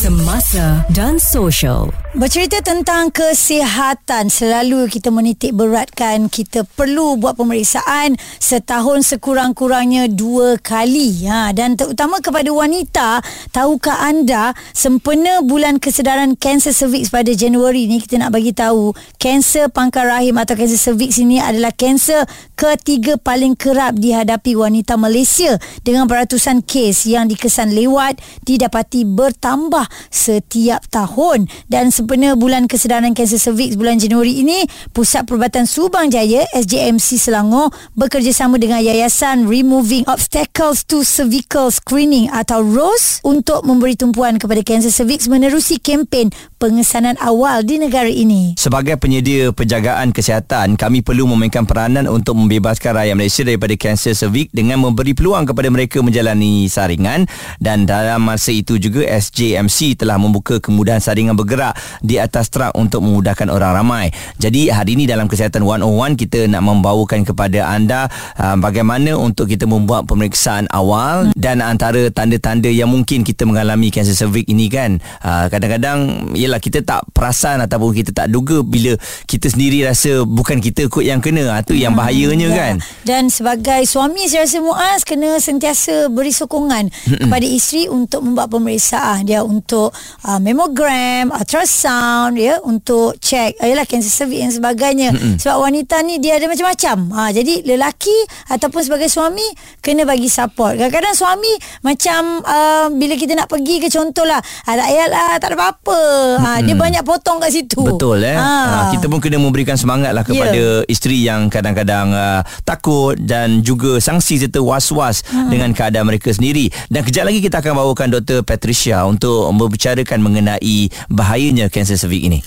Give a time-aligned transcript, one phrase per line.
[0.00, 1.92] Semasa dan social.
[2.16, 11.28] Bercerita tentang kesihatan selalu kita menitik beratkan kita perlu buat pemeriksaan setahun sekurang-kurangnya dua kali
[11.28, 18.00] ha, dan terutama kepada wanita tahukah anda sempena bulan kesedaran kanser cervix pada Januari ni
[18.00, 22.24] kita nak bagi tahu kanser pangkal rahim atau kanser cervix ini adalah kanser
[22.56, 30.84] ketiga paling kerap dihadapi wanita Malaysia dengan beratusan kes yang dikesan lewat didapati bertambah setiap
[30.92, 37.16] tahun dan sempena bulan kesedaran kanser cervix bulan Januari ini Pusat Perubatan Subang Jaya SJMC
[37.16, 44.60] Selangor bekerjasama dengan Yayasan Removing Obstacles to Cervical Screening atau ROSE untuk memberi tumpuan kepada
[44.60, 46.28] kanser cervix menerusi kempen
[46.60, 48.52] pengesanan awal di negara ini.
[48.60, 54.52] Sebagai penyedia penjagaan kesihatan, kami perlu memainkan peranan untuk membebaskan rakyat Malaysia daripada kanser cervix
[54.52, 57.24] dengan memberi peluang kepada mereka menjalani saringan
[57.56, 61.72] dan dalam masa itu juga SJMC telah membuka kemudahan saringan bergerak
[62.04, 64.06] di atas trak untuk memudahkan orang ramai.
[64.36, 69.64] Jadi hari ini dalam Kesihatan 101 kita nak membawakan kepada anda uh, bagaimana untuk kita
[69.64, 71.36] membuat pemeriksaan awal hmm.
[71.38, 74.98] dan antara tanda-tanda yang mungkin kita mengalami kanser cervix ini kan.
[75.24, 80.58] Uh, kadang-kadang ialah kita tak perasan ataupun kita tak duga bila kita sendiri rasa bukan
[80.58, 81.62] kita kot yang kena.
[81.62, 82.74] Itu uh, yang hmm, bahayanya hmm, kan.
[83.06, 87.30] Dan sebagai suami saya rasa Muaz kena sentiasa beri sokongan hmm.
[87.30, 94.10] kepada isteri untuk membuat pemeriksaan dia untuk uh, mammogram, ultrasound ya untuk check ayalah kanser
[94.10, 95.08] cervix dan sebagainya.
[95.14, 95.36] Mm-mm.
[95.38, 96.96] Sebab wanita ni dia ada macam-macam.
[97.14, 98.16] Ha jadi lelaki
[98.50, 99.44] ataupun sebagai suami
[99.84, 100.74] kena bagi support.
[100.76, 101.52] Kadang-kadang suami
[101.84, 106.00] macam uh, bila kita nak pergi ke contohlah, ah, tak payahlah tak ada apa-apa.
[106.40, 107.80] Ha dia banyak potong kat situ.
[107.82, 108.36] Betul eh.
[108.36, 108.48] Ha.
[108.48, 110.92] ha kita pun kena memberikan semangatlah kepada yeah.
[110.92, 115.50] isteri yang kadang-kadang uh, takut dan juga sangsi serta was-was hmm.
[115.52, 116.72] dengan keadaan mereka sendiri.
[116.88, 118.42] Dan kejap lagi kita akan bawakan Dr.
[118.42, 122.40] Patricia untuk membicarakan mengenai bahayanya kanser cervix ini.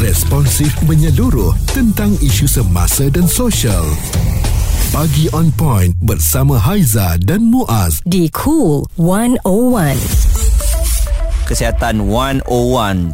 [0.00, 3.86] Responsif menyeluruh tentang isu semasa dan sosial.
[4.90, 10.31] Pagi on point bersama Haiza dan Muaz di Cool 101
[11.52, 12.48] kesihatan 101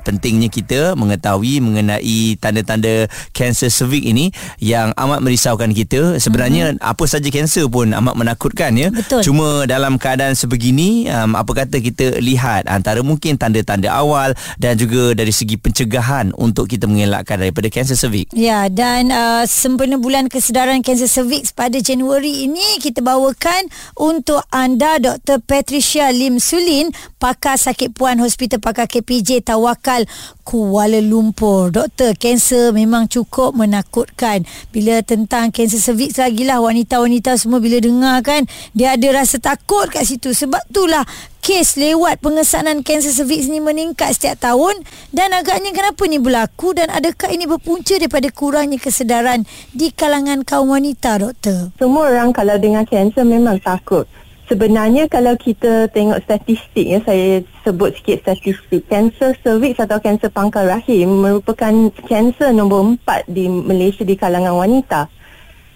[0.06, 4.30] pentingnya kita mengetahui mengenai tanda-tanda kanser cervix ini
[4.62, 6.78] yang amat merisaukan kita sebenarnya hmm.
[6.78, 9.26] apa saja kanser pun amat menakutkan ya Betul.
[9.26, 15.18] cuma dalam keadaan sebegini um, apa kata kita lihat antara mungkin tanda-tanda awal dan juga
[15.18, 20.78] dari segi pencegahan untuk kita mengelakkan daripada kanser cervix ya dan uh, sempena bulan kesedaran
[20.86, 23.66] kanser cervix pada Januari ini kita bawakan
[23.98, 25.42] untuk anda Dr.
[25.42, 30.04] Patricia Lim Sulin pakar sakit puan Hospital Pakar KPJ Tawakal
[30.44, 31.72] Kuala Lumpur.
[31.72, 34.44] Doktor, kanser memang cukup menakutkan.
[34.68, 38.44] Bila tentang kanser cervix lagi lah wanita-wanita semua bila dengar kan
[38.76, 40.36] dia ada rasa takut kat situ.
[40.36, 41.08] Sebab itulah
[41.40, 44.84] kes lewat pengesanan kanser cervix ni meningkat setiap tahun
[45.16, 50.68] dan agaknya kenapa ni berlaku dan adakah ini berpunca daripada kurangnya kesedaran di kalangan kaum
[50.76, 51.72] wanita doktor?
[51.80, 54.04] Semua orang kalau dengan kanser memang takut
[54.48, 60.64] sebenarnya kalau kita tengok statistik ya saya sebut sikit statistik kanser cervix atau kanser pangkal
[60.64, 65.12] rahim merupakan kanser nombor empat di Malaysia di kalangan wanita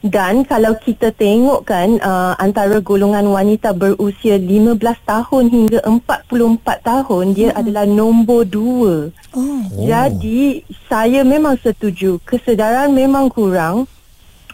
[0.03, 7.25] dan kalau kita tengok kan uh, antara golongan wanita berusia 15 tahun hingga 44 tahun
[7.39, 7.61] dia hmm.
[7.63, 9.15] adalah nombor dua.
[9.31, 9.63] Oh.
[9.79, 13.87] Jadi saya memang setuju kesedaran memang kurang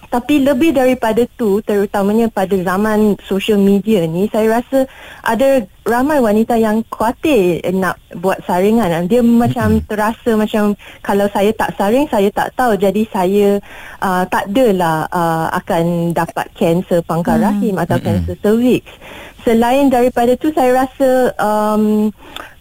[0.09, 4.89] tapi lebih daripada tu terutamanya pada zaman social media ni saya rasa
[5.21, 9.09] ada ramai wanita yang khawatir nak buat saringan.
[9.09, 12.77] Dia macam terasa macam kalau saya tak saring saya tak tahu.
[12.77, 13.61] Jadi saya
[14.01, 17.47] uh, tak adalah uh, akan dapat kanser pangkal hmm.
[17.49, 18.85] rahim atau kanser cervix
[19.49, 22.13] selain daripada tu saya rasa um,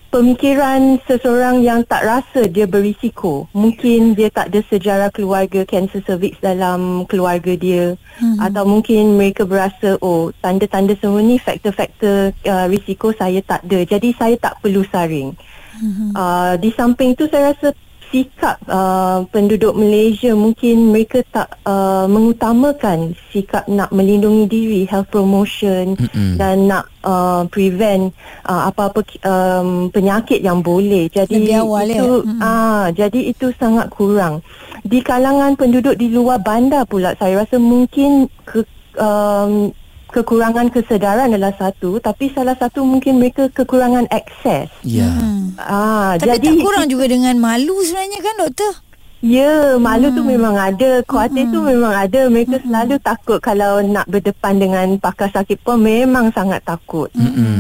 [0.08, 3.48] pemikiran seseorang yang tak rasa dia berisiko.
[3.54, 8.42] Mungkin dia tak ada sejarah keluarga kanser cervix dalam keluarga dia hmm.
[8.42, 13.80] atau mungkin mereka berasa oh tanda-tanda semua ni faktor-faktor uh, risiko saya tak ada.
[13.84, 15.36] Jadi saya tak perlu saring.
[15.78, 16.12] Hmm.
[16.18, 17.72] Uh, di samping tu saya rasa
[18.08, 26.00] sikap uh, penduduk Malaysia mungkin mereka tak uh, mengutamakan sikap nak melindungi diri health promotion
[26.00, 26.40] mm-hmm.
[26.40, 28.16] dan nak uh, prevent
[28.48, 32.08] uh, apa-apa um, penyakit yang boleh jadi Lebih awal itu ya?
[32.24, 32.40] mm-hmm.
[32.40, 34.40] uh, jadi itu sangat kurang
[34.88, 38.64] di kalangan penduduk di luar bandar pula saya rasa mungkin ke,
[38.96, 39.76] um,
[40.10, 44.72] kekurangan kesedaran adalah satu tapi salah satu mungkin mereka kekurangan akses.
[44.84, 45.08] Ya.
[45.08, 45.16] Yeah.
[45.18, 45.46] Hmm.
[45.58, 48.74] Ah tapi jadi tak kurang juga dengan malu sebenarnya kan doktor?
[49.26, 52.30] Ya, malu tu memang ada, khawatir tu memang ada.
[52.30, 57.10] Mereka selalu takut kalau nak berdepan dengan pakar sakit pun memang sangat takut.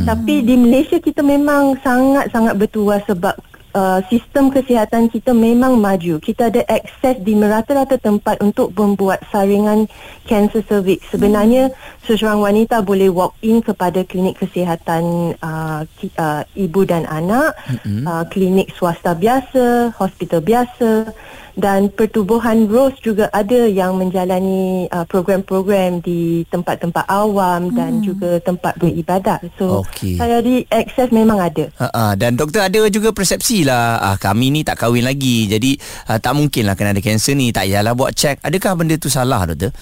[0.05, 3.33] Tapi di Malaysia kita memang sangat-sangat bertuah sebab
[3.77, 6.17] uh, sistem kesihatan kita memang maju.
[6.17, 9.85] Kita ada akses di merata-rata tempat untuk membuat saringan
[10.25, 11.05] kanser cervix.
[11.13, 11.69] Sebenarnya
[12.01, 17.53] seseorang wanita boleh walk in kepada klinik kesihatan uh, ki, uh, ibu dan anak,
[17.85, 21.13] uh, klinik swasta biasa, hospital biasa
[21.57, 28.77] dan pertubuhan Rose juga ada yang menjalani uh, program-program di tempat-tempat awam dan juga tempat
[28.77, 29.41] beribadat.
[29.57, 30.21] So Okey.
[30.21, 31.65] saya di akses memang ada.
[31.81, 35.73] Ha, ha, dan doktor ada juga persepsi lah ah, Kami ni tak kahwin lagi Jadi
[36.13, 39.09] ah, tak mungkin lah kena ada kanser ni Tak payahlah buat cek Adakah benda tu
[39.09, 39.73] salah doktor?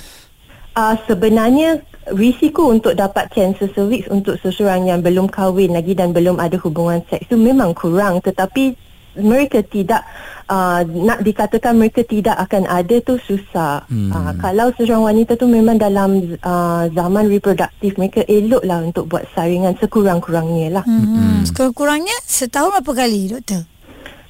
[0.75, 1.79] Uh, sebenarnya
[2.11, 6.99] risiko untuk dapat kanser cervix untuk seseorang yang belum kahwin lagi dan belum ada hubungan
[7.07, 8.75] seks tu memang kurang tetapi
[9.19, 10.03] mereka tidak
[10.49, 13.85] uh, nak dikatakan mereka tidak akan ada tu susah.
[13.89, 14.11] Hmm.
[14.11, 19.77] Uh, kalau seseorang wanita tu memang dalam uh, zaman reproduktif mereka eloklah untuk buat saringan
[19.81, 20.83] sekurang-kurangnya lah.
[20.85, 21.05] Hmm.
[21.05, 21.39] Hmm.
[21.47, 23.63] Sekurang-kurangnya setahun berapa kali doktor?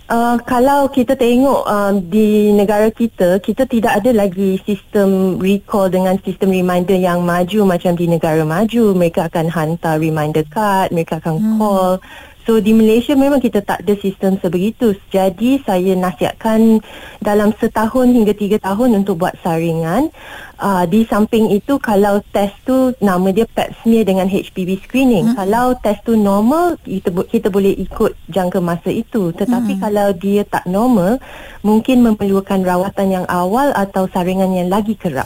[0.06, 6.14] Uh, kalau kita tengok uh, di negara kita, kita tidak ada lagi sistem recall dengan
[6.22, 8.94] sistem reminder yang maju macam di negara maju.
[8.94, 11.58] Mereka akan hantar reminder card, mereka akan hmm.
[11.58, 11.98] call.
[12.46, 14.94] So di Malaysia memang kita tak ada sistem sebegitu.
[15.10, 16.78] Jadi saya nasihatkan
[17.18, 20.14] dalam setahun hingga tiga tahun untuk buat saringan.
[20.56, 25.34] Uh, di samping itu kalau test tu nama dia pap smear dengan HPV screening.
[25.34, 25.36] Hmm.
[25.42, 29.34] Kalau test tu normal kita kita boleh ikut jangka masa itu.
[29.34, 29.82] Tetapi hmm.
[29.82, 31.18] kalau dia tak normal
[31.66, 35.26] mungkin memerlukan rawatan yang awal atau saringan yang lagi kerap.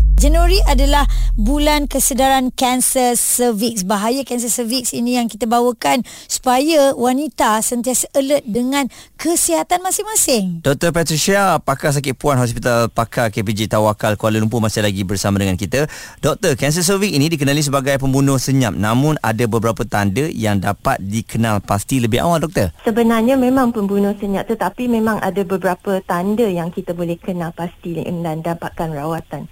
[0.21, 3.81] Januari adalah bulan kesedaran kanser cervix.
[3.81, 8.85] Bahaya kanser cervix ini yang kita bawakan supaya wanita sentiasa alert dengan
[9.17, 10.61] kesihatan masing-masing.
[10.61, 10.93] Dr.
[10.93, 15.89] Patricia, pakar sakit puan Hospital Pakar KPJ Tawakal Kuala Lumpur masih lagi bersama dengan kita.
[16.21, 21.65] Doktor, kanser cervix ini dikenali sebagai pembunuh senyap namun ada beberapa tanda yang dapat dikenal
[21.65, 22.69] pasti lebih awal, doktor.
[22.85, 28.45] Sebenarnya memang pembunuh senyap tetapi memang ada beberapa tanda yang kita boleh kenal pasti dan
[28.45, 29.49] dapatkan rawatan.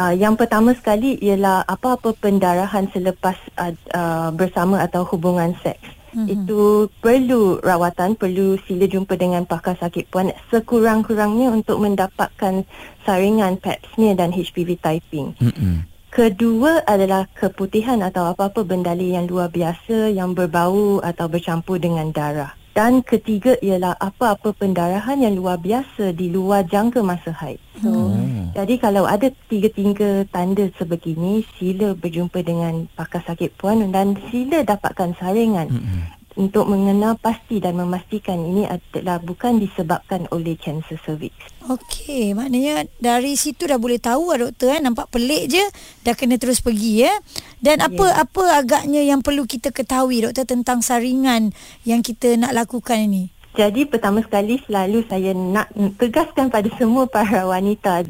[0.00, 6.00] Uh, yang pertama sekali ialah apa-apa pendarahan selepas uh, uh, bersama atau hubungan seks.
[6.16, 6.26] Mm-hmm.
[6.40, 12.64] Itu perlu rawatan, perlu sila jumpa dengan pakar sakit puan sekurang-kurangnya untuk mendapatkan
[13.04, 15.36] saringan pap smear dan HPV typing.
[15.36, 15.84] Mm-hmm.
[16.10, 22.56] Kedua adalah keputihan atau apa-apa bendali yang luar biasa yang berbau atau bercampur dengan darah.
[22.74, 27.62] Dan ketiga ialah apa-apa pendarahan yang luar biasa di luar jangka masa haid.
[27.78, 28.19] So, hmm.
[28.54, 35.16] Jadi kalau ada tiga-tiga tanda sebegini, sila berjumpa dengan pakar sakit puan dan sila dapatkan
[35.18, 35.68] saringan.
[35.70, 41.34] Hmm untuk mengenal pasti dan memastikan ini adalah bukan disebabkan oleh kanser cervix.
[41.66, 45.64] Okey, maknanya dari situ dah boleh tahu lah doktor eh nampak pelik je
[46.06, 47.12] dah kena terus pergi ya.
[47.58, 48.22] Dan apa yeah.
[48.22, 51.50] apa agaknya yang perlu kita ketahui doktor tentang saringan
[51.82, 53.34] yang kita nak lakukan ini?
[53.50, 58.06] Jadi pertama sekali selalu saya nak tegaskan pada semua para wanita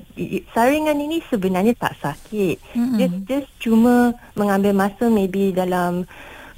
[0.52, 2.60] saringan ini sebenarnya tak sakit.
[2.76, 2.98] Mm-hmm.
[3.00, 6.04] Just, just cuma mengambil masa maybe dalam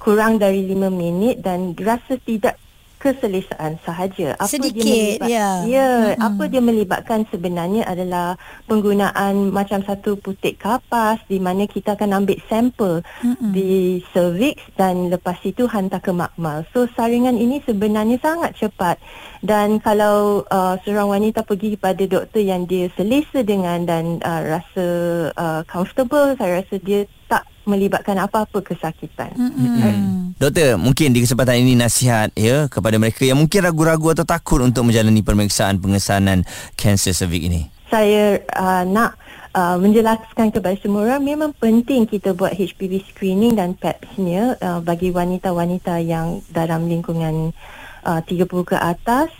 [0.02, 2.58] kurang dari lima minit dan rasa tidak
[3.02, 4.38] keselesaan sahaja.
[4.38, 5.48] Apa Sedikit, dia melibat, ya.
[5.66, 6.22] Ya, hmm.
[6.22, 8.38] apa dia melibatkan sebenarnya adalah
[8.70, 13.50] penggunaan macam satu putik kapas di mana kita akan ambil sampel hmm.
[13.50, 16.62] di cervix dan lepas itu hantar ke makmal.
[16.70, 19.02] So saringan ini sebenarnya sangat cepat
[19.42, 24.86] dan kalau uh, seorang wanita pergi kepada doktor yang dia selesa dengan dan uh, rasa
[25.34, 29.34] uh, comfortable, saya rasa dia tak melibatkan apa-apa kesakitan.
[29.34, 30.21] Mm-hmm.
[30.42, 34.82] Doktor, mungkin di kesempatan ini nasihat ya kepada mereka yang mungkin ragu-ragu atau takut untuk
[34.82, 36.42] menjalani pemeriksaan pengesanan
[36.74, 37.62] kanser cervix ini.
[37.86, 39.14] Saya uh, nak
[39.54, 44.82] uh, menjelaskan kepada semua orang memang penting kita buat HPV screening dan pap smear uh,
[44.82, 47.54] bagi wanita-wanita yang dalam lingkungan
[48.02, 49.30] uh, 30 ke atas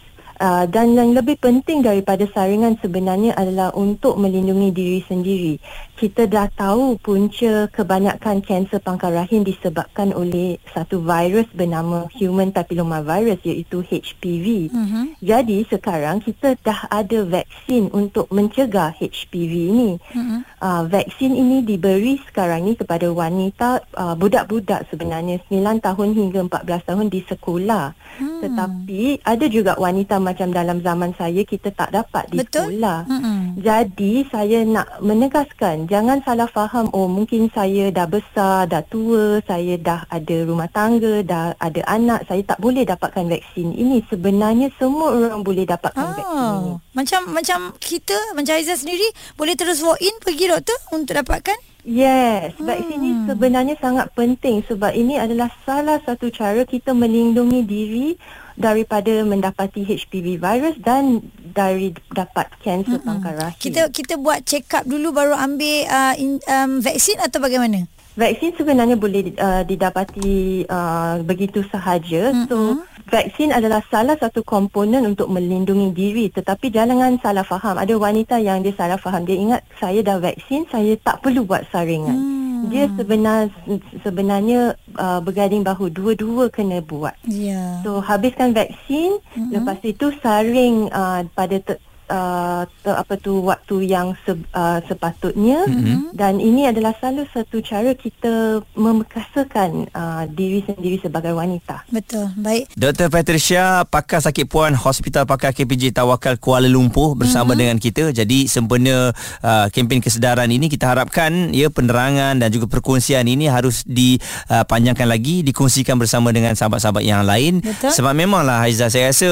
[0.42, 5.54] Uh, dan yang lebih penting daripada saringan sebenarnya adalah untuk melindungi diri sendiri.
[5.94, 13.06] Kita dah tahu punca kebanyakan kanser pangkal rahim disebabkan oleh satu virus bernama human papilloma
[13.06, 14.75] virus iaitu HPV.
[14.75, 15.14] Uh-huh.
[15.22, 19.90] Jadi sekarang kita dah ada vaksin untuk mencegah HPV ini.
[20.11, 20.42] Uh-huh.
[20.58, 26.88] Uh, vaksin ini diberi sekarang ni kepada wanita uh, budak-budak sebenarnya 9 tahun hingga 14
[26.90, 27.94] tahun di sekolah.
[27.94, 28.31] Uh-huh.
[28.42, 32.75] Tetapi ada juga wanita macam dalam zaman saya kita tak dapat di Betul.
[32.75, 33.06] sekolah.
[33.06, 33.40] Mm-mm.
[33.62, 39.78] Jadi saya nak menegaskan jangan salah faham oh mungkin saya dah besar, dah tua, saya
[39.78, 44.02] dah ada rumah tangga, dah ada anak, saya tak boleh dapatkan vaksin ini.
[44.11, 46.70] Sebenarnya semua orang boleh dapatkan vaksin ini.
[46.75, 49.06] Oh, macam macam kita macam Aizah sendiri
[49.38, 51.72] boleh terus walk in pergi doktor untuk dapatkan?
[51.82, 58.08] Yes, vaksin ini sebenarnya sangat penting sebab ini adalah salah satu cara kita melindungi diri
[58.54, 63.58] daripada mendapati HPV virus dan dari dapat kanser pangkal rahim.
[63.58, 67.90] Kita kita buat check up dulu baru ambil uh, in, um, vaksin atau bagaimana?
[68.14, 72.30] Vaksin sebenarnya boleh uh, didapati uh, begitu sahaja.
[72.30, 72.46] Mm-hmm.
[72.46, 72.78] So,
[73.12, 76.26] vaksin adalah salah satu komponen untuk melindungi diri.
[76.33, 77.76] Tetapi jangan salah faham.
[77.76, 79.28] Ada wanita yang dia salah faham.
[79.28, 82.16] Dia ingat saya dah vaksin, saya tak perlu buat saringan.
[82.16, 82.61] Mm.
[82.73, 83.52] Dia sebenar,
[84.00, 85.92] sebenarnya uh, bergading bahu.
[85.92, 87.12] Dua-dua kena buat.
[87.28, 87.85] Ya.
[87.85, 89.21] So, habiskan vaksin.
[89.21, 89.50] Mm-hmm.
[89.52, 91.61] Lepas itu saring uh, pada...
[91.61, 96.12] Te- Uh, apa tu waktu yang se, uh, sepatutnya mm-hmm.
[96.12, 101.88] dan ini adalah salah satu cara kita memekasakan uh, diri sendiri sebagai wanita.
[101.88, 102.28] Betul.
[102.37, 102.69] Baik.
[102.76, 103.09] Dr.
[103.09, 107.61] Patricia, pakar sakit puan Hospital Pakar KPJ Tawakal Kuala Lumpur bersama mm-hmm.
[107.64, 108.04] dengan kita.
[108.12, 113.88] Jadi sempena uh, kempen kesedaran ini kita harapkan ya penerangan dan juga perkongsian ini harus
[113.88, 117.64] dipanjangkan uh, lagi, dikongsikan bersama dengan sahabat-sahabat yang lain.
[117.64, 117.88] Betul.
[117.88, 119.31] Sebab memanglah Haizah saya rasa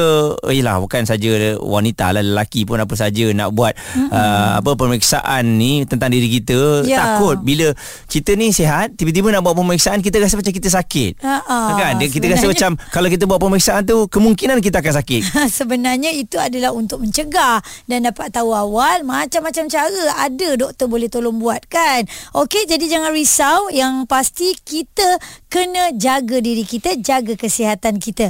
[0.49, 4.09] yalah bukan saja wanita lah lelaki pun apa saja nak buat mm-hmm.
[4.09, 7.17] uh, apa pemeriksaan ni tentang diri kita Ya.
[7.17, 7.73] takut bila
[8.05, 11.19] kita ni sihat tiba-tiba nak buat pemeriksaan kita rasa macam kita sakit.
[11.19, 11.59] Ha-ha.
[11.73, 15.21] kan Dia- kita rasa Sebenarnya- macam kalau kita buat pemeriksaan tu kemungkinan kita akan sakit.
[15.57, 21.35] Sebenarnya itu adalah untuk mencegah dan dapat tahu awal macam-macam cara ada doktor boleh tolong
[21.35, 22.05] buat kan.
[22.31, 28.29] Okey jadi jangan risau yang pasti kita kena jaga diri kita, jaga kesihatan kita.